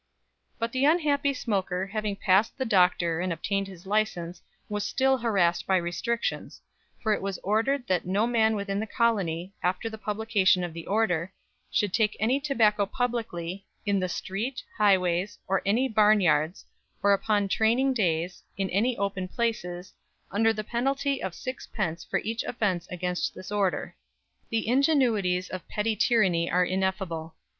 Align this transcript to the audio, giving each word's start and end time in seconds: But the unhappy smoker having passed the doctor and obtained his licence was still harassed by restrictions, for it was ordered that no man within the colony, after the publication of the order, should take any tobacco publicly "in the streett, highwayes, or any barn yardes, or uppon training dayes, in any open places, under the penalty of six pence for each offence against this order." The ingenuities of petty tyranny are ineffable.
But 0.57 0.71
the 0.71 0.83
unhappy 0.83 1.31
smoker 1.31 1.85
having 1.85 2.15
passed 2.15 2.57
the 2.57 2.65
doctor 2.65 3.19
and 3.19 3.31
obtained 3.31 3.67
his 3.67 3.85
licence 3.85 4.41
was 4.67 4.83
still 4.83 5.19
harassed 5.19 5.67
by 5.67 5.77
restrictions, 5.77 6.59
for 7.03 7.13
it 7.13 7.21
was 7.21 7.37
ordered 7.43 7.85
that 7.85 8.03
no 8.07 8.25
man 8.25 8.55
within 8.55 8.79
the 8.79 8.87
colony, 8.87 9.53
after 9.61 9.91
the 9.91 9.99
publication 9.99 10.63
of 10.63 10.73
the 10.73 10.87
order, 10.87 11.31
should 11.69 11.93
take 11.93 12.17
any 12.19 12.39
tobacco 12.39 12.87
publicly 12.87 13.67
"in 13.85 13.99
the 13.99 14.07
streett, 14.07 14.63
highwayes, 14.75 15.37
or 15.47 15.61
any 15.67 15.87
barn 15.87 16.17
yardes, 16.19 16.65
or 17.03 17.15
uppon 17.15 17.47
training 17.47 17.93
dayes, 17.93 18.41
in 18.57 18.71
any 18.71 18.97
open 18.97 19.27
places, 19.27 19.93
under 20.31 20.51
the 20.51 20.63
penalty 20.63 21.21
of 21.21 21.35
six 21.35 21.67
pence 21.67 22.03
for 22.03 22.17
each 22.21 22.41
offence 22.45 22.87
against 22.87 23.35
this 23.35 23.51
order." 23.51 23.95
The 24.49 24.67
ingenuities 24.67 25.49
of 25.51 25.67
petty 25.67 25.95
tyranny 25.95 26.49
are 26.49 26.65
ineffable. 26.65 27.35